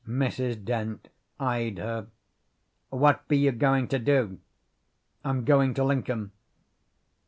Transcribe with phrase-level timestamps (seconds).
[0.07, 0.65] Mrs.
[0.65, 2.07] Dent eyed her.
[2.89, 4.39] "What be you going to do?"
[5.23, 6.31] "I'm going to Lincoln."